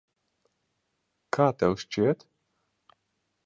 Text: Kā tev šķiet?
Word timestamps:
Kā 1.39 1.47
tev 1.59 1.77
šķiet? 1.85 2.29